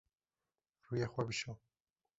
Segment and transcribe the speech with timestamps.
[0.87, 1.51] Rûyê xwe bişo.